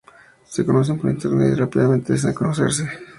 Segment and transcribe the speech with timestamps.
[0.47, 2.89] Se conocen por Internet y rápidamente desean conocerse.